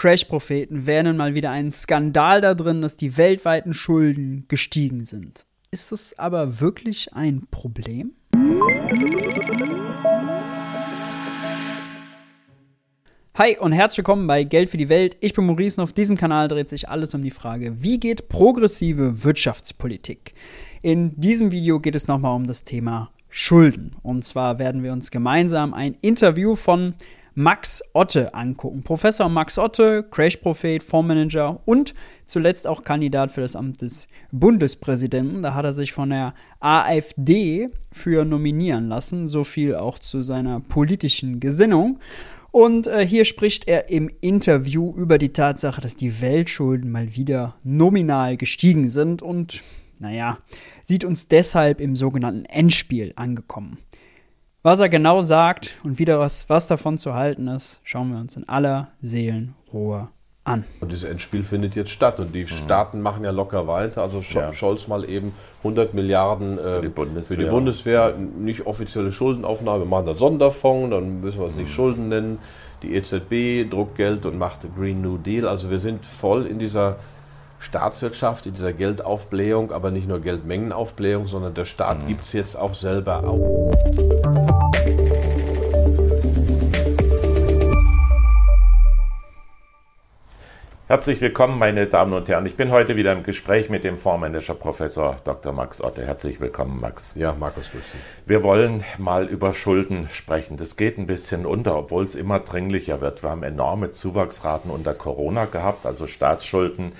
[0.00, 5.44] Crash-Propheten wähnen mal wieder einen Skandal da drin, dass die weltweiten Schulden gestiegen sind.
[5.70, 8.12] Ist das aber wirklich ein Problem?
[13.34, 15.18] Hi und herzlich willkommen bei Geld für die Welt.
[15.20, 18.30] Ich bin Maurice und auf diesem Kanal dreht sich alles um die Frage, wie geht
[18.30, 20.32] progressive Wirtschaftspolitik?
[20.80, 23.96] In diesem Video geht es nochmal um das Thema Schulden.
[24.02, 26.94] Und zwar werden wir uns gemeinsam ein Interview von
[27.34, 28.82] Max Otte angucken.
[28.82, 31.94] Professor Max Otte, Crash-Prophet, Fondsmanager und
[32.24, 35.42] zuletzt auch Kandidat für das Amt des Bundespräsidenten.
[35.42, 39.28] Da hat er sich von der AfD für nominieren lassen.
[39.28, 41.98] So viel auch zu seiner politischen Gesinnung.
[42.52, 47.54] Und äh, hier spricht er im Interview über die Tatsache, dass die Weltschulden mal wieder
[47.62, 49.62] nominal gestiegen sind und,
[50.00, 50.38] naja,
[50.82, 53.78] sieht uns deshalb im sogenannten Endspiel angekommen.
[54.62, 58.36] Was er genau sagt und wieder was, was davon zu halten ist, schauen wir uns
[58.36, 60.08] in aller Seelenruhe
[60.44, 60.64] an.
[60.80, 62.48] Und dieses Endspiel findet jetzt statt und die mhm.
[62.48, 64.02] Staaten machen ja locker weiter.
[64.02, 64.52] Also ja.
[64.52, 67.38] Scholz mal eben 100 Milliarden äh, für, die Bundeswehr.
[67.38, 68.14] für, die Bundeswehr.
[68.14, 71.72] nicht offizielle Schuldenaufnahme, wir machen da Sonderfonds, dann müssen wir es nicht mhm.
[71.72, 72.38] Schulden nennen.
[72.82, 75.48] Die EZB druckt Geld und macht den Green New Deal.
[75.48, 76.96] Also wir sind voll in dieser
[77.60, 82.06] Staatswirtschaft, in dieser Geldaufblähung, aber nicht nur Geldmengenaufblähung, sondern der Staat mhm.
[82.06, 83.70] gibt es jetzt auch selber auf.
[90.90, 92.46] Herzlich willkommen, meine Damen und Herren.
[92.46, 95.52] Ich bin heute wieder im Gespräch mit dem Fondsmanager Professor Dr.
[95.52, 96.04] Max Otte.
[96.04, 97.12] Herzlich willkommen, Max.
[97.14, 98.00] Ja, Markus, grüß dich.
[98.26, 100.56] Wir wollen mal über Schulden sprechen.
[100.56, 103.22] Das geht ein bisschen unter, obwohl es immer dringlicher wird.
[103.22, 106.90] Wir haben enorme Zuwachsraten unter Corona gehabt, also Staatsschulden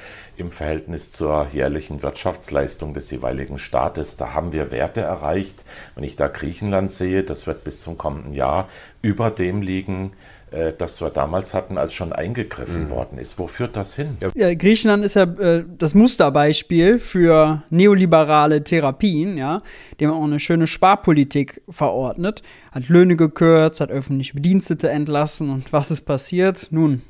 [0.41, 4.17] im Verhältnis zur jährlichen Wirtschaftsleistung des jeweiligen Staates.
[4.17, 5.65] Da haben wir Werte erreicht.
[5.95, 8.69] Wenn ich da Griechenland sehe, das wird bis zum kommenden Jahr
[9.03, 10.13] über dem liegen,
[10.51, 12.91] äh, das wir damals hatten, als schon eingegriffen mhm.
[12.91, 13.39] worden ist.
[13.39, 14.17] Wo führt das hin?
[14.35, 19.63] Ja, Griechenland ist ja äh, das Musterbeispiel für neoliberale Therapien, ja.
[19.99, 22.43] Die haben auch eine schöne Sparpolitik verordnet,
[22.73, 26.69] hat Löhne gekürzt, hat öffentliche Bedienstete entlassen und was ist passiert?
[26.71, 27.03] Nun,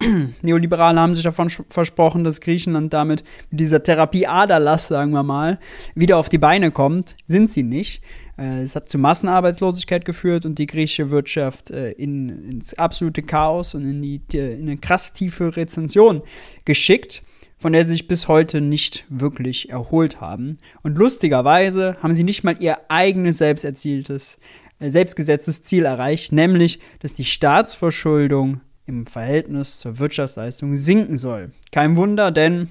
[0.42, 5.58] Neoliberale haben sich davon versprochen, dass Griechenland damit mit dieser Therapie-Aderlass, sagen wir mal,
[5.94, 7.16] wieder auf die Beine kommt.
[7.26, 8.02] Sind sie nicht.
[8.40, 13.74] Äh, es hat zu Massenarbeitslosigkeit geführt und die griechische Wirtschaft äh, in, ins absolute Chaos
[13.74, 16.22] und in, die, in eine krass tiefe Rezension
[16.64, 17.22] geschickt,
[17.58, 20.58] von der sie sich bis heute nicht wirklich erholt haben.
[20.82, 24.38] Und lustigerweise haben sie nicht mal ihr eigenes selbst erzieltes,
[24.78, 31.52] äh, selbstgesetztes Ziel erreicht, nämlich, dass die Staatsverschuldung im Verhältnis zur Wirtschaftsleistung sinken soll.
[31.70, 32.68] Kein Wunder, denn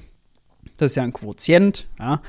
[0.78, 1.88] das ist ja ein Quotient.
[1.98, 2.22] Ja.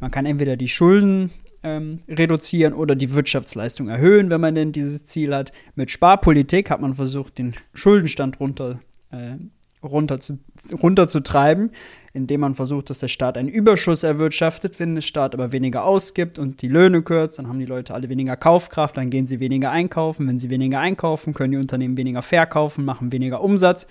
[0.00, 1.30] Man kann entweder die Schulden
[1.62, 5.52] ähm, reduzieren oder die Wirtschaftsleistung erhöhen, wenn man denn dieses Ziel hat.
[5.74, 9.36] Mit Sparpolitik hat man versucht, den Schuldenstand runter, äh,
[9.82, 10.38] runter zu,
[10.82, 11.70] runterzutreiben,
[12.12, 14.80] indem man versucht, dass der Staat einen Überschuss erwirtschaftet.
[14.80, 18.08] Wenn der Staat aber weniger ausgibt und die Löhne kürzt, dann haben die Leute alle
[18.08, 20.26] weniger Kaufkraft, dann gehen sie weniger einkaufen.
[20.26, 23.86] Wenn sie weniger einkaufen, können die Unternehmen weniger verkaufen, machen weniger Umsatz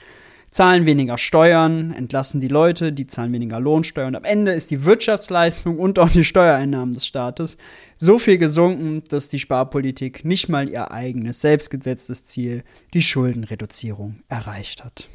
[0.51, 4.85] zahlen weniger Steuern, entlassen die Leute, die zahlen weniger Lohnsteuer und am Ende ist die
[4.85, 7.57] Wirtschaftsleistung und auch die Steuereinnahmen des Staates
[7.97, 14.83] so viel gesunken, dass die Sparpolitik nicht mal ihr eigenes selbstgesetztes Ziel, die Schuldenreduzierung, erreicht
[14.83, 15.09] hat.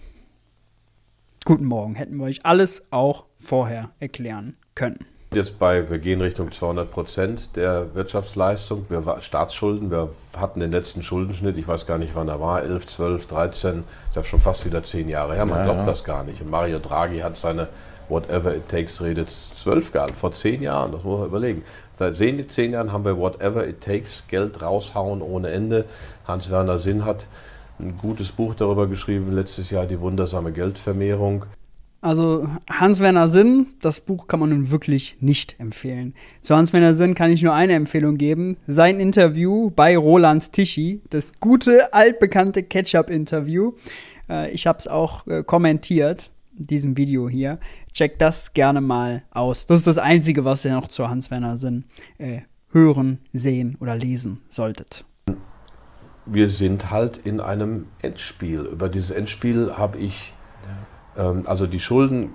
[1.45, 5.05] Guten Morgen, hätten wir euch alles auch vorher erklären können
[5.35, 8.87] jetzt bei, wir gehen Richtung 200 Prozent der Wirtschaftsleistung.
[8.89, 12.87] Wir Staatsschulden, wir hatten den letzten Schuldenschnitt, ich weiß gar nicht, wann er war, 11,
[12.87, 15.47] 12, 13, ist ja schon fast wieder zehn Jahre her.
[15.47, 15.87] Man ja, glaubt ja.
[15.87, 16.41] das gar nicht.
[16.41, 17.69] Und Mario Draghi hat seine
[18.09, 21.65] Whatever It Takes Rede 12 gehabt, vor zehn Jahren, das muss man überlegen.
[21.93, 25.85] Seit zehn Jahren haben wir Whatever It Takes, Geld raushauen ohne Ende.
[26.27, 27.27] Hans-Werner Sinn hat
[27.79, 31.47] ein gutes Buch darüber geschrieben, letztes Jahr, die wundersame Geldvermehrung.
[32.01, 36.15] Also Hans-Werner Sinn, das Buch kann man nun wirklich nicht empfehlen.
[36.41, 38.57] Zu Hans-Werner Sinn kann ich nur eine Empfehlung geben.
[38.67, 43.75] Sein Interview bei Roland Tichy, das gute, altbekannte Ketchup-Interview.
[44.29, 47.61] Äh, ich habe es auch äh, kommentiert, in diesem Video hier.
[47.93, 49.67] Checkt das gerne mal aus.
[49.67, 51.85] Das ist das Einzige, was ihr noch zu Hans-Werner Sinn
[52.19, 52.41] äh,
[52.73, 55.05] hören, sehen oder lesen solltet
[56.25, 58.61] wir sind halt in einem Endspiel.
[58.61, 60.33] Über dieses Endspiel habe ich
[61.17, 62.31] ähm, also die Schulden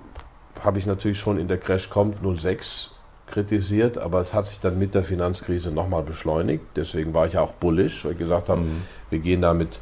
[0.63, 2.91] habe ich natürlich schon in der Crash kommt 06
[3.27, 6.63] kritisiert, aber es hat sich dann mit der Finanzkrise nochmal beschleunigt.
[6.75, 8.83] Deswegen war ich ja auch bullish, weil ich gesagt habe, mhm.
[9.09, 9.81] wir gehen damit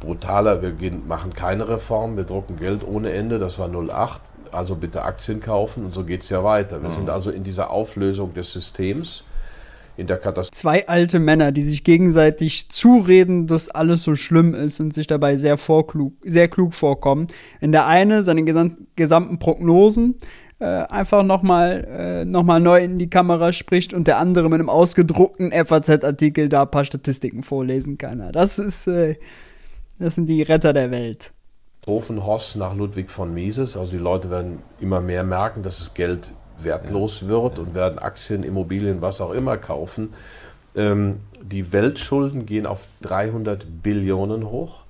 [0.00, 4.20] brutaler, wir gehen, machen keine Reform, wir drucken Geld ohne Ende, das war 08,
[4.52, 6.82] also bitte Aktien kaufen und so geht es ja weiter.
[6.82, 6.94] Wir mhm.
[6.94, 9.22] sind also in dieser Auflösung des Systems
[9.98, 10.54] in der Katastrophe.
[10.54, 15.36] Zwei alte Männer, die sich gegenseitig zureden, dass alles so schlimm ist und sich dabei
[15.36, 17.28] sehr, vorklug, sehr klug vorkommen.
[17.60, 20.16] Wenn der eine seine gesam gesamten Prognosen
[20.60, 24.70] äh, einfach nochmal äh, noch neu in die Kamera spricht und der andere mit einem
[24.70, 28.32] ausgedruckten FAZ-Artikel da ein paar Statistiken vorlesen kann.
[28.32, 29.16] Das ist, äh,
[29.98, 31.32] das sind die Retter der Welt.
[31.88, 33.76] Katastrophenhoss nach Ludwig von Mises.
[33.76, 38.42] Also die Leute werden immer mehr merken, dass das Geld wertlos wird und werden Aktien,
[38.42, 40.10] Immobilien, was auch immer kaufen.
[40.74, 44.82] Ähm, die Weltschulden gehen auf 300 Billionen hoch.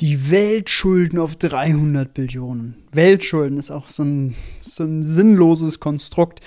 [0.00, 2.76] Die Weltschulden auf 300 Billionen.
[2.92, 6.40] Weltschulden ist auch so ein, so ein sinnloses Konstrukt.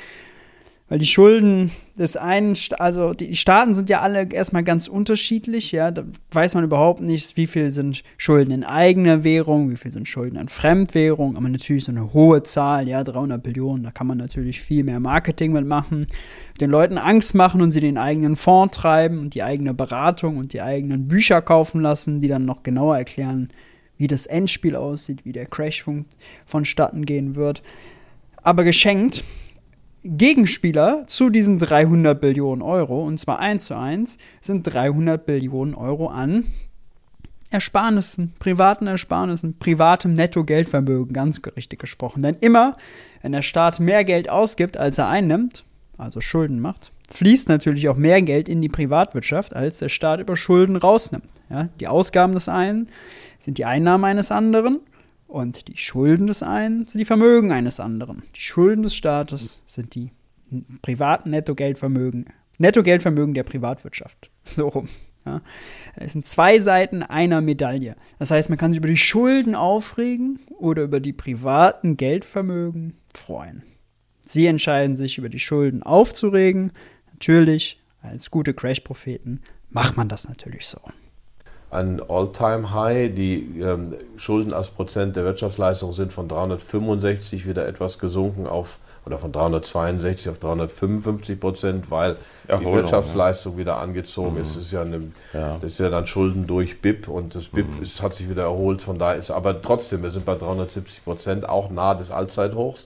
[0.90, 5.92] Weil die Schulden des einen, also die Staaten sind ja alle erstmal ganz unterschiedlich, ja.
[5.92, 10.08] Da weiß man überhaupt nicht, wie viel sind Schulden in eigener Währung, wie viel sind
[10.08, 14.18] Schulden in Fremdwährung, aber natürlich so eine hohe Zahl, ja, 300 Billionen, da kann man
[14.18, 16.08] natürlich viel mehr Marketing mitmachen,
[16.62, 20.54] den Leuten Angst machen und sie den eigenen Fonds treiben und die eigene Beratung und
[20.54, 23.50] die eigenen Bücher kaufen lassen, die dann noch genauer erklären,
[23.98, 25.84] wie das Endspiel aussieht, wie der Crash
[26.46, 27.62] vonstatten gehen wird.
[28.42, 29.26] Aber geschenkt
[30.08, 36.08] Gegenspieler zu diesen 300 Billionen Euro, und zwar eins zu eins, sind 300 Billionen Euro
[36.08, 36.46] an
[37.50, 42.22] Ersparnissen, privaten Ersparnissen, privatem Nettogeldvermögen, ganz richtig gesprochen.
[42.22, 42.76] Denn immer,
[43.22, 45.64] wenn der Staat mehr Geld ausgibt, als er einnimmt,
[45.98, 50.36] also Schulden macht, fließt natürlich auch mehr Geld in die Privatwirtschaft, als der Staat über
[50.36, 51.26] Schulden rausnimmt.
[51.50, 52.90] Ja, die Ausgaben des einen
[53.40, 54.82] sind die Einnahmen eines anderen
[55.28, 58.24] und die Schulden des einen sind die Vermögen eines anderen.
[58.36, 60.12] Die Schulden des Staates sind die
[60.82, 62.26] privaten Nettogeldvermögen,
[62.58, 64.32] Nettogeldvermögen der Privatwirtschaft.
[64.44, 64.88] So rum.
[65.26, 65.42] Ja.
[65.98, 67.98] Es sind zwei Seiten einer Medaille.
[68.18, 73.64] Das heißt, man kann sich über die Schulden aufregen oder über die privaten Geldvermögen freuen.
[74.26, 76.72] Sie entscheiden sich, über die Schulden aufzuregen.
[77.12, 80.80] Natürlich, als gute Crash-Propheten macht man das natürlich so
[81.70, 83.14] ein All-Time-High.
[83.14, 89.20] Die ähm, Schulden als Prozent der Wirtschaftsleistung sind von 365 wieder etwas gesunken auf oder
[89.20, 92.18] von 362 auf 355 Prozent, weil
[92.48, 93.60] Erholung, die Wirtschaftsleistung ja.
[93.60, 94.42] wieder angezogen mhm.
[94.42, 94.56] ist.
[94.56, 95.58] Das ist ja, eine, ja.
[95.62, 97.84] Das ist ja dann Schulden durch BIP und das BIP mhm.
[97.84, 98.82] ist, hat sich wieder erholt.
[98.82, 102.86] Von daher ist aber trotzdem, wir sind bei 370 Prozent, auch nahe des Allzeithochs.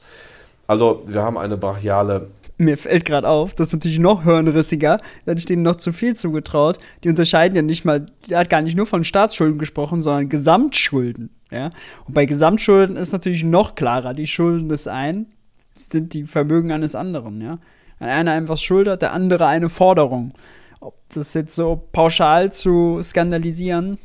[0.67, 2.27] Also wir haben eine brachiale
[2.61, 6.15] mir fällt gerade auf, das ist natürlich noch hirnrissiger, da ich denen noch zu viel
[6.15, 6.79] zugetraut.
[7.03, 11.29] Die unterscheiden ja nicht mal, der hat gar nicht nur von Staatsschulden gesprochen, sondern Gesamtschulden.
[11.51, 11.69] Ja?
[12.05, 15.27] Und bei Gesamtschulden ist natürlich noch klarer, die Schulden des einen
[15.73, 17.41] sind die Vermögen eines anderen.
[17.41, 17.59] Ja?
[17.99, 20.33] Wenn einer einem was schuldet, der andere eine Forderung.
[20.79, 23.97] Ob das jetzt so pauschal zu skandalisieren,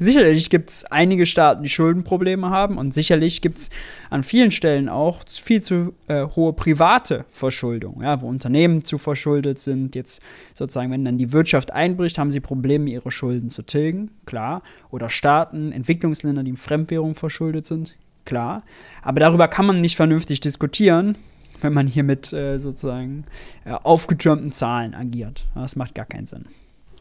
[0.00, 3.70] Sicherlich gibt es einige Staaten, die Schuldenprobleme haben und sicherlich gibt es
[4.10, 9.58] an vielen Stellen auch viel zu äh, hohe private Verschuldung, ja, wo Unternehmen zu verschuldet
[9.58, 9.96] sind.
[9.96, 10.22] Jetzt
[10.54, 14.62] sozusagen, wenn dann die Wirtschaft einbricht, haben sie Probleme, ihre Schulden zu tilgen, klar.
[14.90, 18.62] Oder Staaten, Entwicklungsländer, die in Fremdwährung verschuldet sind, klar.
[19.02, 21.16] Aber darüber kann man nicht vernünftig diskutieren,
[21.60, 23.24] wenn man hier mit äh, sozusagen
[23.64, 25.46] äh, aufgetürmten Zahlen agiert.
[25.56, 26.44] Das macht gar keinen Sinn.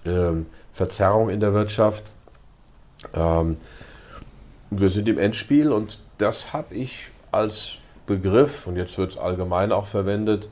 [0.03, 2.03] Ähm, Verzerrung in der Wirtschaft
[3.13, 3.56] ähm,
[4.69, 9.71] wir sind im Endspiel und das habe ich als Begriff, und jetzt wird es allgemein
[9.71, 10.50] auch verwendet,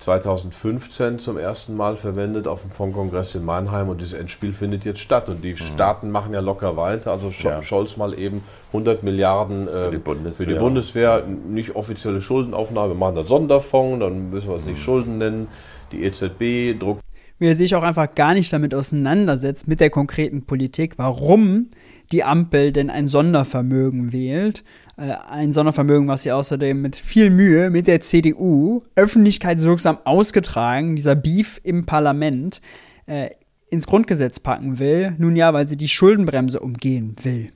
[0.00, 5.00] 2015 zum ersten Mal verwendet auf dem Fondkongress in Mannheim und dieses Endspiel findet jetzt
[5.00, 5.56] statt und die mhm.
[5.56, 7.10] Staaten machen ja locker weiter.
[7.10, 7.60] Also ja.
[7.62, 12.94] Scholz mal eben 100 Milliarden äh, für, die für, die Bundeswehr, nicht offizielle Schuldenaufnahme, wir
[12.94, 14.82] machen da Sonderfonds, dann müssen wir es nicht mhm.
[14.82, 15.48] Schulden nennen.
[15.90, 17.02] Die EZB druckt
[17.38, 21.68] wie er sich auch einfach gar nicht damit auseinandersetzt, mit der konkreten Politik, warum
[22.12, 24.64] die Ampel denn ein Sondervermögen wählt.
[24.96, 31.14] Äh, ein Sondervermögen, was sie außerdem mit viel Mühe mit der CDU öffentlichkeitswirksam ausgetragen, dieser
[31.14, 32.60] Beef im Parlament,
[33.06, 33.30] äh,
[33.70, 35.14] ins Grundgesetz packen will.
[35.18, 37.48] Nun ja, weil sie die Schuldenbremse umgehen will.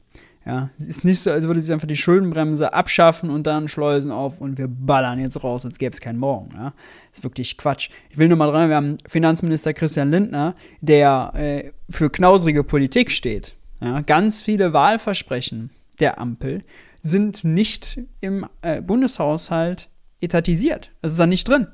[0.45, 4.11] Ja, es ist nicht so, als würde sie einfach die Schuldenbremse abschaffen und dann Schleusen
[4.11, 6.49] auf und wir ballern jetzt raus, als gäbe es keinen Morgen.
[6.57, 6.73] Ja,
[7.13, 7.91] ist wirklich Quatsch.
[8.11, 13.13] Ich will nur mal dran, wir haben Finanzminister Christian Lindner, der äh, für knausrige Politik
[13.13, 13.55] steht.
[13.81, 15.71] Ja, ganz viele Wahlversprechen
[16.01, 16.63] der Ampel
[17.03, 19.89] sind nicht im äh, Bundeshaushalt
[20.21, 20.91] etatisiert.
[21.03, 21.69] Das ist da nicht drin.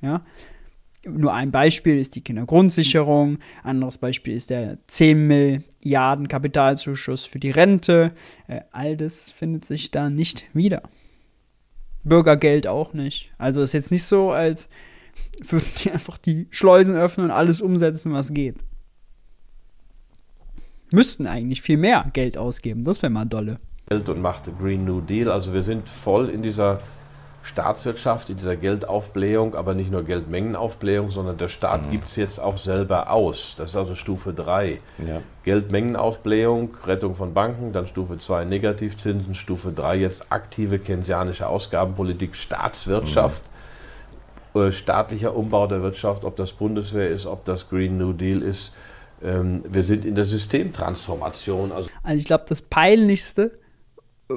[0.00, 0.22] Ja,
[1.04, 7.50] nur ein Beispiel ist die Kindergrundsicherung, anderes Beispiel ist der 10 Milliarden Kapitalzuschuss für die
[7.50, 8.12] Rente.
[8.46, 10.82] Äh, all das findet sich da nicht wieder.
[12.04, 13.32] Bürgergeld auch nicht.
[13.38, 14.68] Also ist jetzt nicht so, als
[15.40, 18.56] würden die einfach die Schleusen öffnen und alles umsetzen, was geht.
[20.90, 23.58] Müssten eigentlich viel mehr Geld ausgeben, das wäre mal dolle.
[23.88, 25.30] Geld und macht Green New Deal.
[25.30, 26.78] Also wir sind voll in dieser
[27.42, 31.90] Staatswirtschaft, in dieser Geldaufblähung, aber nicht nur Geldmengenaufblähung, sondern der Staat mhm.
[31.90, 33.54] gibt es jetzt auch selber aus.
[33.58, 34.80] Das ist also Stufe 3.
[34.98, 35.22] Ja.
[35.44, 43.42] Geldmengenaufblähung, Rettung von Banken, dann Stufe 2 Negativzinsen, Stufe 3 jetzt aktive keynesianische Ausgabenpolitik, Staatswirtschaft.
[44.54, 44.60] Mhm.
[44.60, 48.72] Äh, staatlicher Umbau der Wirtschaft, ob das Bundeswehr ist, ob das Green New Deal ist,
[49.22, 51.72] ähm, wir sind in der Systemtransformation.
[51.72, 53.52] Also, also ich glaube, das Peinlichste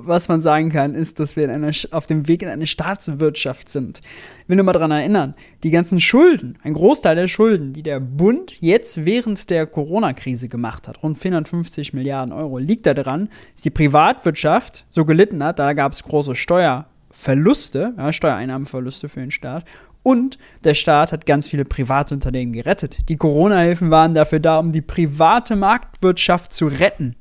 [0.04, 4.02] was man sagen kann, ist, dass wir einer, auf dem Weg in eine Staatswirtschaft sind.
[4.44, 8.00] Ich will nur mal daran erinnern, die ganzen Schulden, ein Großteil der Schulden, die der
[8.00, 13.70] Bund jetzt während der Corona-Krise gemacht hat, rund 450 Milliarden Euro, liegt daran, dass die
[13.70, 19.66] Privatwirtschaft so gelitten hat, da gab es große Steuerverluste, ja, Steuereinnahmenverluste für den Staat.
[20.04, 23.10] Und der Staat hat ganz viele Privatunternehmen gerettet.
[23.10, 27.16] Die Corona-Hilfen waren dafür da, um die private Marktwirtschaft zu retten.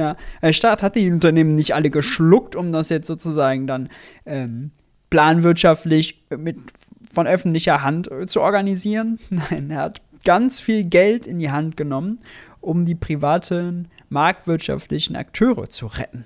[0.00, 3.90] Ja, der Staat hat die Unternehmen nicht alle geschluckt, um das jetzt sozusagen dann
[4.24, 4.70] ähm,
[5.10, 6.56] planwirtschaftlich mit,
[7.12, 9.18] von öffentlicher Hand äh, zu organisieren.
[9.28, 12.20] Nein, er hat ganz viel Geld in die Hand genommen,
[12.62, 16.24] um die privaten marktwirtschaftlichen Akteure zu retten.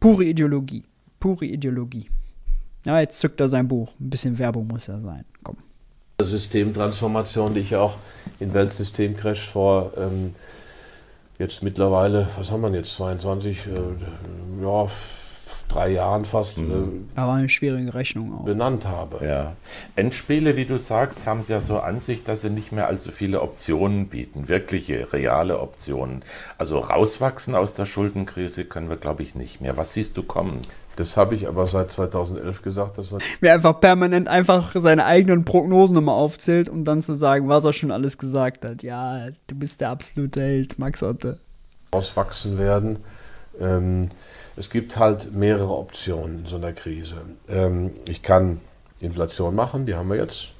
[0.00, 0.82] Pure Ideologie.
[1.20, 2.10] Pure Ideologie.
[2.86, 3.92] Ja, jetzt zückt er sein Buch.
[4.00, 5.24] Ein bisschen Werbung muss er sein.
[5.44, 5.58] Komm.
[6.20, 7.98] Systemtransformation, die ich auch
[8.40, 10.34] in Weltsystemcrash vor ähm,
[11.38, 13.70] jetzt mittlerweile, was haben wir jetzt, 22, äh,
[14.62, 14.88] ja,
[15.68, 16.58] drei Jahren fast.
[16.58, 17.06] Mhm.
[17.16, 18.44] Äh, Aber eine schwierige Rechnung auch.
[18.44, 19.24] Benannt habe.
[19.24, 19.56] Ja.
[19.96, 23.10] Endspiele, wie du sagst, haben sie ja so an sich, dass sie nicht mehr allzu
[23.10, 26.22] viele Optionen bieten, wirkliche, reale Optionen.
[26.58, 29.76] Also rauswachsen aus der Schuldenkrise können wir, glaube ich, nicht mehr.
[29.76, 30.60] Was siehst du kommen?
[30.96, 32.98] Das habe ich aber seit 2011 gesagt.
[32.98, 37.64] Dass Wer einfach permanent einfach seine eigenen Prognosen immer aufzählt, um dann zu sagen, was
[37.64, 38.82] er schon alles gesagt hat.
[38.82, 41.40] Ja, du bist der absolute Held, Max Otte.
[41.90, 42.98] Auswachsen werden.
[43.60, 44.08] Ähm,
[44.56, 47.16] es gibt halt mehrere Optionen in so einer Krise.
[47.48, 48.60] Ähm, ich kann
[49.00, 50.50] Inflation machen, die haben wir jetzt.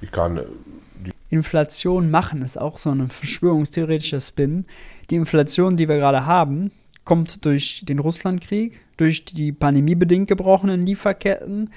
[0.00, 0.36] Ich kann.
[0.36, 0.44] Äh,
[1.30, 4.66] Inflation machen ist auch so ein verschwörungstheoretischer Spin.
[5.08, 6.70] Die Inflation, die wir gerade haben,
[7.04, 11.70] kommt durch den Russlandkrieg, durch die pandemiebedingt gebrochenen Lieferketten.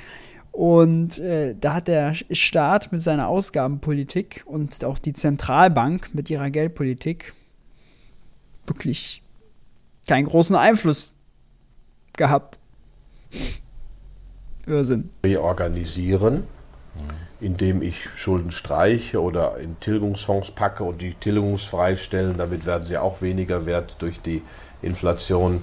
[0.51, 6.49] Und äh, da hat der Staat mit seiner Ausgabenpolitik und auch die Zentralbank mit ihrer
[6.49, 7.33] Geldpolitik
[8.67, 9.21] wirklich
[10.07, 11.15] keinen großen Einfluss
[12.13, 12.59] gehabt.
[14.65, 15.09] Irrsinn.
[15.23, 16.47] Reorganisieren,
[17.39, 22.37] indem ich Schulden streiche oder in Tilgungsfonds packe und die tilgungsfrei stellen.
[22.37, 24.41] Damit werden sie auch weniger wert durch die
[24.81, 25.61] Inflation.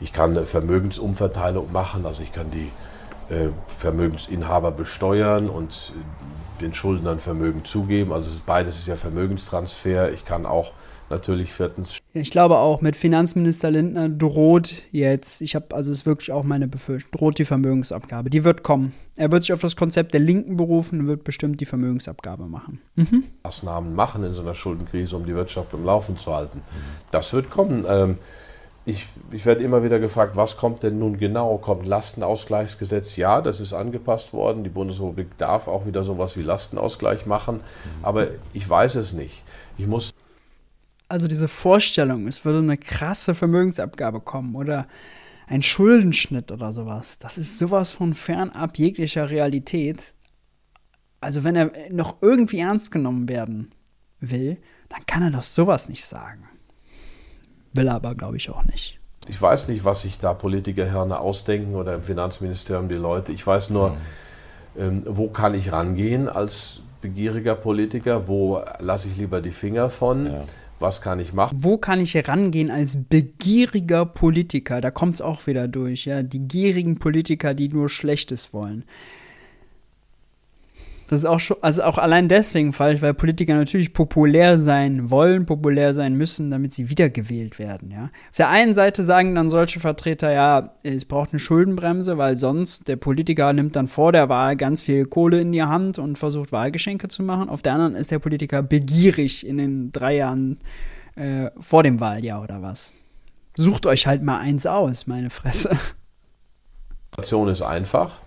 [0.00, 2.70] Ich kann Vermögensumverteilung machen, also ich kann die
[3.32, 5.92] äh, Vermögensinhaber besteuern und
[6.60, 8.12] den Schuldnern Vermögen zugeben.
[8.12, 10.12] Also beides ist ja Vermögenstransfer.
[10.12, 10.72] Ich kann auch
[11.10, 11.98] natürlich viertens.
[12.12, 16.44] Ich glaube auch mit Finanzminister Lindner droht jetzt, ich habe also es ist wirklich auch
[16.44, 18.30] meine Befürchtung, droht die Vermögensabgabe.
[18.30, 18.92] Die wird kommen.
[19.16, 22.80] Er wird sich auf das Konzept der Linken berufen und wird bestimmt die Vermögensabgabe machen.
[22.96, 23.24] Mhm.
[23.44, 26.62] Maßnahmen machen in so einer Schuldenkrise, um die Wirtschaft im Laufen zu halten.
[27.10, 27.84] Das wird kommen.
[27.88, 28.18] Ähm,
[28.88, 31.58] ich, ich, werde immer wieder gefragt, was kommt denn nun genau?
[31.58, 33.16] Kommt Lastenausgleichsgesetz?
[33.16, 34.62] Ja, das ist angepasst worden.
[34.62, 37.62] Die Bundesrepublik darf auch wieder sowas wie Lastenausgleich machen.
[38.02, 39.42] Aber ich weiß es nicht.
[39.76, 40.12] Ich muss
[41.08, 44.86] also diese Vorstellung, es würde eine krasse Vermögensabgabe kommen oder
[45.46, 50.14] ein Schuldenschnitt oder sowas, das ist sowas von fernab jeglicher Realität.
[51.20, 53.70] Also wenn er noch irgendwie ernst genommen werden
[54.20, 54.58] will,
[54.88, 56.48] dann kann er doch sowas nicht sagen.
[57.72, 58.98] Will er aber, glaube ich, auch nicht.
[59.28, 63.32] Ich weiß nicht, was sich da Politikerhirne ausdenken oder im Finanzministerium die Leute.
[63.32, 63.96] Ich weiß nur, mhm.
[64.78, 70.26] ähm, wo kann ich rangehen als begieriger Politiker, wo lasse ich lieber die Finger von.
[70.26, 70.44] Ja
[70.78, 71.58] was kann ich machen?
[71.60, 74.80] Wo kann ich herangehen als begieriger Politiker?
[74.80, 76.22] Da kommt es auch wieder durch, ja.
[76.22, 78.84] Die gierigen Politiker, die nur Schlechtes wollen.
[81.08, 85.46] Das ist auch schon, also auch allein deswegen falsch, weil Politiker natürlich populär sein wollen,
[85.46, 88.04] populär sein müssen, damit sie wiedergewählt werden, ja.
[88.30, 92.88] Auf der einen Seite sagen dann solche Vertreter, ja, es braucht eine Schuldenbremse, weil sonst
[92.88, 96.50] der Politiker nimmt dann vor der Wahl ganz viel Kohle in die Hand und versucht
[96.50, 97.48] Wahlgeschenke zu machen.
[97.48, 100.58] Auf der anderen ist der Politiker begierig in den drei Jahren
[101.14, 102.96] äh, vor dem Wahljahr oder was.
[103.56, 105.70] Sucht euch halt mal eins aus, meine Fresse.
[105.70, 108.20] Die Situation ist einfach.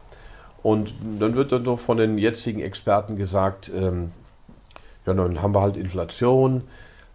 [0.62, 4.12] Und dann wird dann doch von den jetzigen Experten gesagt, ähm,
[5.06, 6.64] ja, dann haben wir halt Inflation,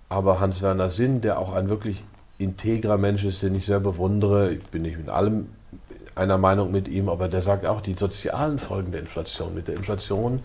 [0.09, 2.03] aber Hans-Werner Sinn, der auch ein wirklich
[2.39, 5.49] integrer Mensch ist, den ich sehr bewundere, ich bin nicht mit allem
[6.15, 9.55] einer Meinung mit ihm, aber der sagt auch, die sozialen Folgen der Inflation.
[9.55, 10.41] Mit der Inflation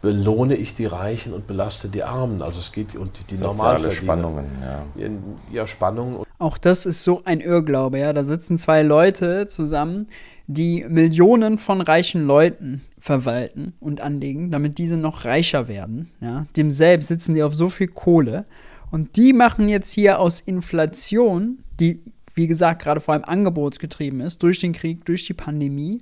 [0.00, 2.42] belohne ich die Reichen und belaste die Armen.
[2.42, 5.08] Also es geht und die, die Soziale Spannungen, ja.
[5.52, 6.24] Ja, Spannungen.
[6.38, 8.12] Auch das ist so ein Irrglaube, ja.
[8.12, 10.08] Da sitzen zwei Leute zusammen,
[10.48, 16.10] die Millionen von reichen Leuten verwalten und anlegen, damit diese noch reicher werden.
[16.20, 16.46] Ja?
[16.56, 18.46] Dem selbst sitzen die auf so viel Kohle.
[18.90, 22.00] Und die machen jetzt hier aus Inflation, die,
[22.34, 26.00] wie gesagt, gerade vor allem angebotsgetrieben ist, durch den Krieg, durch die Pandemie,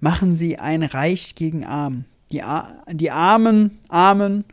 [0.00, 2.04] machen sie ein Reich gegen Arm.
[2.32, 2.42] Die,
[2.92, 4.44] die Armen, Armen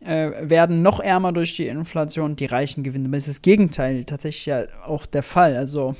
[0.00, 3.06] äh, werden noch ärmer durch die Inflation, die Reichen gewinnen.
[3.06, 5.56] Aber es ist das Gegenteil tatsächlich ja auch der Fall.
[5.56, 5.96] Also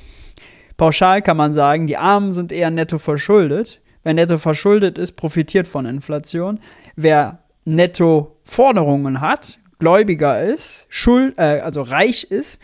[0.77, 3.81] pauschal kann man sagen, die Armen sind eher netto verschuldet.
[4.03, 6.59] Wer netto verschuldet ist, profitiert von Inflation.
[6.95, 12.59] Wer netto Forderungen hat, Gläubiger ist, schuld, äh, also reich ist,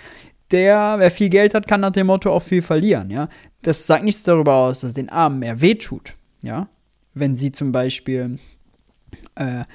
[0.51, 3.27] der, wer viel Geld hat, kann nach dem Motto auch viel verlieren, ja.
[3.61, 6.67] Das sagt nichts darüber aus, dass den Armen mehr wehtut, ja.
[7.13, 8.39] Wenn sie zum Beispiel,
[9.35, 9.65] äh,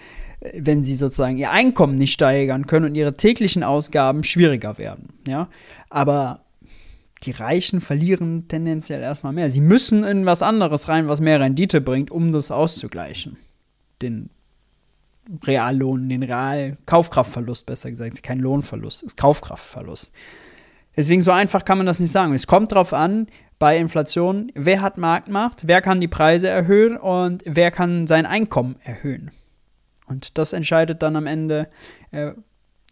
[0.40, 5.48] wenn sie sozusagen ihr Einkommen nicht steigern können und ihre täglichen Ausgaben schwieriger werden, ja.
[5.90, 6.44] Aber
[7.24, 9.50] die Reichen verlieren tendenziell erstmal mehr.
[9.50, 13.36] Sie müssen in was anderes rein, was mehr Rendite bringt, um das auszugleichen.
[14.00, 14.30] Den
[15.44, 18.22] Reallohn, den Real-Kaufkraftverlust, besser gesagt.
[18.22, 20.12] Kein Lohnverlust, ist Kaufkraftverlust.
[20.96, 22.34] Deswegen so einfach kann man das nicht sagen.
[22.34, 23.26] Es kommt darauf an,
[23.58, 28.76] bei Inflation, wer hat Marktmacht, wer kann die Preise erhöhen und wer kann sein Einkommen
[28.84, 29.32] erhöhen.
[30.06, 31.68] Und das entscheidet dann am Ende
[32.12, 32.32] äh,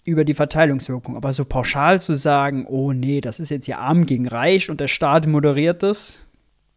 [0.06, 1.16] über die Verteilungswirkung.
[1.16, 4.80] Aber so pauschal zu sagen, oh nee, das ist jetzt hier arm gegen reich und
[4.80, 6.24] der Staat moderiert das,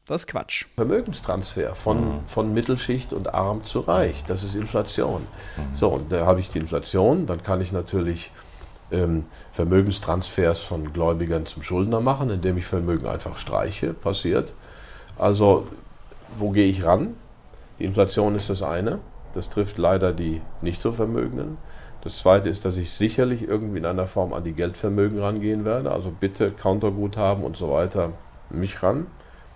[0.05, 0.65] das ist Quatsch.
[0.75, 2.27] Vermögenstransfer von, mhm.
[2.27, 5.21] von Mittelschicht und arm zu reich, das ist Inflation.
[5.21, 5.75] Mhm.
[5.75, 8.31] So, und da habe ich die Inflation, dann kann ich natürlich
[8.91, 14.55] ähm, Vermögenstransfers von Gläubigern zum Schuldner machen, indem ich Vermögen einfach streiche, passiert.
[15.19, 15.67] Also,
[16.37, 17.13] wo gehe ich ran?
[17.77, 18.99] Die Inflation ist das eine.
[19.33, 21.59] Das trifft leider die nicht so Vermögenden.
[22.01, 25.91] Das zweite ist, dass ich sicherlich irgendwie in einer Form an die Geldvermögen rangehen werde.
[25.91, 28.13] Also bitte Counterguthaben und so weiter
[28.49, 29.07] mich ran.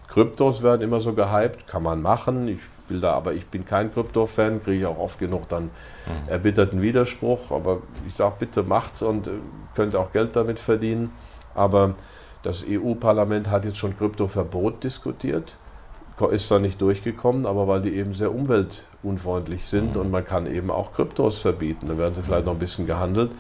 [0.08, 2.48] Kryptos werden immer so gehypt, kann man machen.
[2.48, 6.28] Ich will da, aber ich bin kein Krypto-Fan, kriege ich auch oft genug dann mhm.
[6.28, 7.50] erbitterten Widerspruch.
[7.50, 9.32] Aber ich sage, bitte macht's und äh,
[9.74, 11.14] könnt auch Geld damit verdienen.
[11.56, 11.96] Aber
[12.44, 15.56] das EU-Parlament hat jetzt schon Kryptoverbot diskutiert.
[16.32, 20.02] Ist zwar nicht durchgekommen, aber weil die eben sehr umweltunfreundlich sind mhm.
[20.02, 21.88] und man kann eben auch Kryptos verbieten.
[21.88, 23.32] Da werden sie vielleicht noch ein bisschen gehandelt.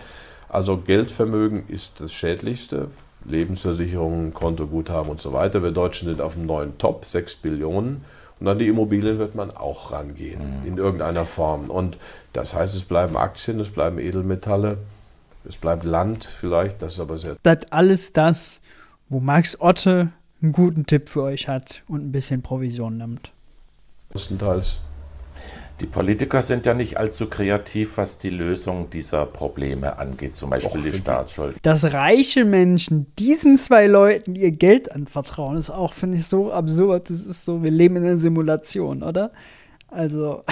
[0.49, 2.89] Also Geldvermögen ist das Schädlichste.
[3.25, 5.63] Lebensversicherungen, Kontoguthaben und so weiter.
[5.63, 8.03] Wir Deutschen sind auf dem neuen Top, 6 Billionen.
[8.39, 10.67] Und an die Immobilien wird man auch rangehen, mhm.
[10.67, 11.69] in irgendeiner Form.
[11.69, 11.97] Und
[12.33, 14.79] das heißt, es bleiben Aktien, es bleiben Edelmetalle,
[15.47, 17.37] es bleibt Land vielleicht, das ist aber sehr.
[17.43, 18.59] Das alles das,
[19.07, 20.11] wo Max Otte
[20.43, 23.31] einen guten Tipp für euch hat und ein bisschen Provision nimmt.
[24.11, 24.81] Größtenteils
[25.81, 30.79] die Politiker sind ja nicht allzu kreativ, was die Lösung dieser Probleme angeht, zum Beispiel
[30.79, 31.57] Och, die Staatsschuld.
[31.61, 37.09] Dass reiche Menschen diesen zwei Leuten ihr Geld anvertrauen, ist auch, finde ich, so absurd.
[37.09, 39.31] Das ist so, wir leben in einer Simulation, oder?
[39.89, 40.43] Also.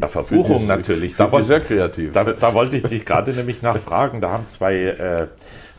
[0.00, 1.16] Ja, Verbuchung natürlich.
[1.16, 2.12] Da wollte, sehr kreativ.
[2.12, 4.20] Da, da, wollte ich dich gerade nämlich nachfragen.
[4.20, 5.26] Da haben zwei äh,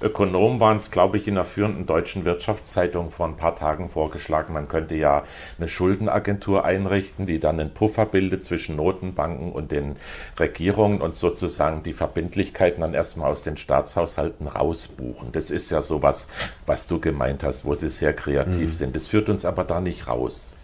[0.02, 4.54] Ökonomen waren es, glaube ich, in der führenden deutschen Wirtschaftszeitung vor ein paar Tagen vorgeschlagen,
[4.54, 5.24] man könnte ja
[5.58, 9.96] eine Schuldenagentur einrichten, die dann einen Puffer bildet zwischen Notenbanken und den
[10.40, 15.32] Regierungen und sozusagen die Verbindlichkeiten dann erstmal aus den Staatshaushalten rausbuchen.
[15.32, 16.28] Das ist ja sowas,
[16.66, 18.74] was du gemeint hast, wo sie sehr kreativ mhm.
[18.74, 18.96] sind.
[18.96, 20.58] Das führt uns aber da nicht raus.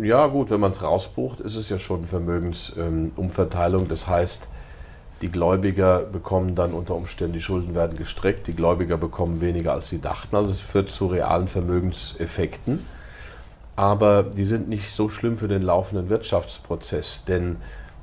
[0.00, 3.82] Ja gut, wenn man es rausbucht, ist es ja schon Vermögensumverteilung.
[3.82, 4.48] Ähm, das heißt,
[5.22, 9.90] die Gläubiger bekommen dann unter Umständen, die Schulden werden gestreckt, die Gläubiger bekommen weniger, als
[9.90, 10.34] sie dachten.
[10.34, 12.86] Also es führt zu realen Vermögenseffekten.
[13.76, 17.24] Aber die sind nicht so schlimm für den laufenden Wirtschaftsprozess.
[17.26, 17.56] Denn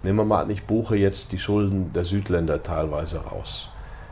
[0.04, 3.70] nehmen wir mal an, ich buche jetzt die Schulden der Südländer teilweise raus.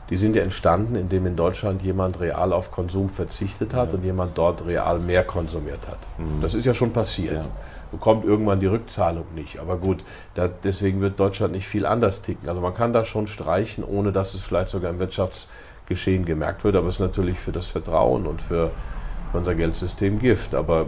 [0.10, 3.98] Die sind ja entstanden, indem in Deutschland jemand real auf Konsum verzichtet hat ja.
[3.98, 6.00] und jemand dort real mehr konsumiert hat.
[6.18, 6.42] Mhm.
[6.42, 7.34] Das ist ja schon passiert.
[7.38, 7.46] Ja
[7.92, 9.60] bekommt irgendwann die Rückzahlung nicht.
[9.60, 12.50] Aber gut, da, deswegen wird Deutschland nicht viel anders ticken.
[12.50, 16.76] Also man kann das schon streichen, ohne dass es vielleicht sogar im Wirtschaftsgeschehen gemerkt wird.
[16.76, 18.72] Aber es ist natürlich für das Vertrauen und für,
[19.32, 20.56] für unser Geldsystem Gift.
[20.56, 20.86] Aber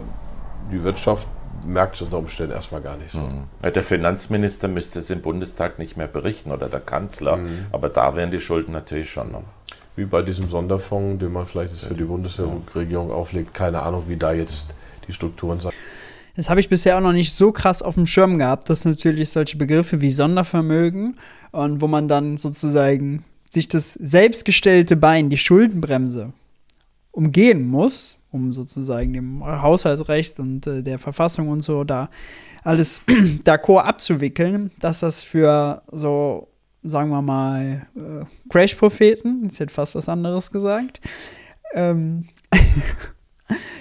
[0.70, 1.28] die Wirtschaft
[1.66, 3.20] merkt es unter Umständen erstmal gar nicht so.
[3.20, 3.44] Mhm.
[3.62, 7.66] Der Finanzminister müsste es im Bundestag nicht mehr berichten oder der Kanzler, mhm.
[7.72, 9.42] aber da wären die Schulden natürlich schon noch.
[9.96, 14.32] Wie bei diesem Sonderfonds, den man vielleicht für die Bundesregierung auflegt, keine Ahnung, wie da
[14.32, 14.74] jetzt
[15.08, 15.72] die Strukturen sind.
[16.38, 19.30] Das habe ich bisher auch noch nicht so krass auf dem Schirm gehabt, dass natürlich
[19.30, 21.16] solche Begriffe wie Sondervermögen
[21.50, 26.32] und wo man dann sozusagen sich das selbstgestellte Bein, die Schuldenbremse,
[27.10, 32.08] umgehen muss, um sozusagen dem Haushaltsrecht und äh, der Verfassung und so da
[32.62, 33.00] alles
[33.44, 36.46] d'accord abzuwickeln, dass das für so,
[36.84, 41.00] sagen wir mal, äh, Crash-Propheten, jetzt hätte fast was anderes gesagt,
[41.74, 42.28] ähm,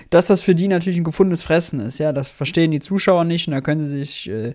[0.09, 1.97] dass das für die natürlich ein gefundenes Fressen ist.
[1.97, 4.53] Ja, das verstehen die Zuschauer nicht und da können sie sich, äh,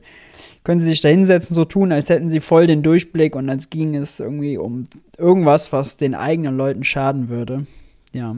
[0.64, 3.70] können sie sich da hinsetzen, so tun, als hätten sie voll den Durchblick und als
[3.70, 4.86] ging es irgendwie um
[5.18, 7.66] irgendwas, was den eigenen Leuten schaden würde.
[8.12, 8.36] Ja,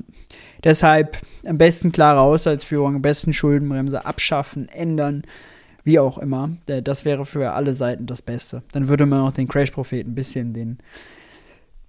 [0.63, 5.25] deshalb am besten klare Haushaltsführung, am besten Schuldenbremse abschaffen, ändern,
[5.83, 6.51] wie auch immer.
[6.67, 8.63] Das wäre für alle Seiten das Beste.
[8.73, 10.79] Dann würde man auch den Crash-Propheten ein bisschen den,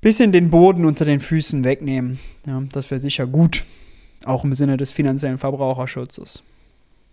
[0.01, 2.19] bisschen den Boden unter den Füßen wegnehmen.
[2.47, 3.63] Ja, das wäre sicher gut.
[4.25, 6.43] Auch im Sinne des finanziellen Verbraucherschutzes.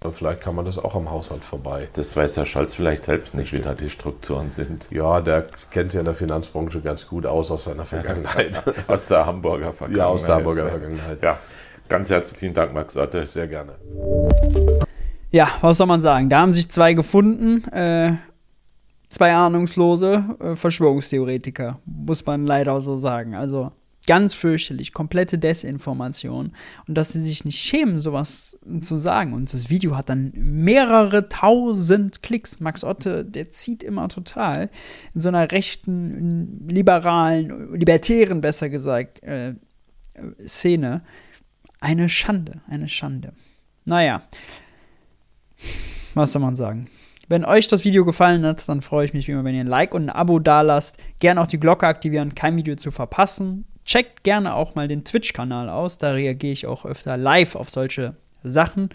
[0.05, 1.88] Und vielleicht kann man das auch am Haushalt vorbei.
[1.92, 4.88] Das weiß der Scholz vielleicht selbst nicht, wie da die Strukturen sind.
[4.90, 8.62] Ja, der kennt sich in der Finanzbranche ganz gut aus aus seiner Vergangenheit.
[8.88, 9.98] aus der Hamburger Vergangenheit.
[9.98, 11.22] Ja, aus der Hamburger Vergangenheit.
[11.22, 11.38] Ja,
[11.88, 13.27] ganz herzlichen Dank, Max Otte.
[13.27, 13.75] Sehr gerne.
[15.31, 16.29] Ja, was soll man sagen?
[16.29, 17.64] Da haben sich zwei gefunden.
[17.72, 18.16] Äh,
[19.09, 23.35] zwei ahnungslose äh, Verschwörungstheoretiker, muss man leider so sagen.
[23.35, 23.70] Also
[24.07, 26.53] Ganz fürchterlich, komplette Desinformation.
[26.88, 29.33] Und dass sie sich nicht schämen, sowas zu sagen.
[29.33, 32.59] Und das Video hat dann mehrere tausend Klicks.
[32.59, 34.71] Max Otte, der zieht immer total.
[35.15, 39.55] In so einer rechten, liberalen, libertären, besser gesagt, äh,
[40.47, 41.03] Szene.
[41.81, 43.33] Eine Schande, eine Schande.
[43.85, 44.23] Naja,
[46.15, 46.88] was soll man sagen?
[47.29, 49.67] Wenn euch das Video gefallen hat, dann freue ich mich wie immer, wenn ihr ein
[49.67, 50.99] Like und ein Abo dalasst.
[51.19, 53.65] Gerne auch die Glocke aktivieren, kein Video zu verpassen.
[53.85, 58.16] Checkt gerne auch mal den Twitch-Kanal aus, da reagiere ich auch öfter live auf solche
[58.42, 58.90] Sachen.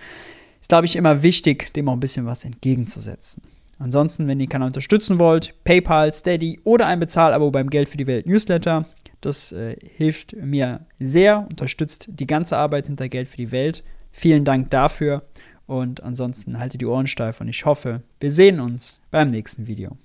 [0.59, 3.43] Ist, glaube ich, immer wichtig, dem auch ein bisschen was entgegenzusetzen.
[3.79, 7.97] Ansonsten, wenn ihr den Kanal unterstützen wollt, PayPal, Steady oder ein Bezahlabo beim Geld für
[7.97, 8.85] die Welt Newsletter.
[9.21, 13.83] Das äh, hilft mir sehr, unterstützt die ganze Arbeit hinter Geld für die Welt.
[14.11, 15.23] Vielen Dank dafür
[15.67, 19.97] und ansonsten haltet die Ohren steif und ich hoffe, wir sehen uns beim nächsten Video.